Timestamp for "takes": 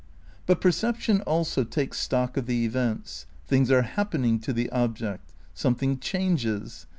1.63-1.99